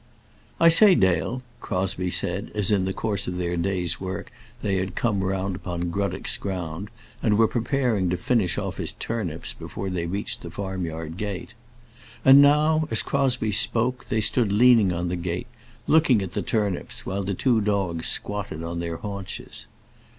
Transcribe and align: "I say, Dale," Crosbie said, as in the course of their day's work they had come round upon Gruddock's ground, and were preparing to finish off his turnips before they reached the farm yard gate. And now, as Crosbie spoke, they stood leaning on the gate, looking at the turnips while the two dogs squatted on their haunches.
"I 0.59 0.69
say, 0.69 0.95
Dale," 0.95 1.43
Crosbie 1.59 2.09
said, 2.09 2.49
as 2.55 2.71
in 2.71 2.85
the 2.85 2.91
course 2.91 3.27
of 3.27 3.37
their 3.37 3.55
day's 3.55 4.01
work 4.01 4.31
they 4.63 4.77
had 4.77 4.95
come 4.95 5.23
round 5.23 5.55
upon 5.55 5.91
Gruddock's 5.91 6.39
ground, 6.39 6.89
and 7.21 7.37
were 7.37 7.47
preparing 7.47 8.09
to 8.09 8.17
finish 8.17 8.57
off 8.57 8.77
his 8.77 8.93
turnips 8.93 9.53
before 9.53 9.91
they 9.91 10.07
reached 10.07 10.41
the 10.41 10.49
farm 10.49 10.85
yard 10.85 11.17
gate. 11.17 11.53
And 12.25 12.41
now, 12.41 12.87
as 12.89 13.03
Crosbie 13.03 13.51
spoke, 13.51 14.05
they 14.05 14.21
stood 14.21 14.51
leaning 14.51 14.91
on 14.91 15.07
the 15.07 15.15
gate, 15.15 15.45
looking 15.85 16.23
at 16.23 16.31
the 16.33 16.41
turnips 16.41 17.05
while 17.05 17.21
the 17.23 17.35
two 17.35 17.61
dogs 17.61 18.07
squatted 18.07 18.63
on 18.63 18.79
their 18.79 18.97
haunches. 18.97 19.67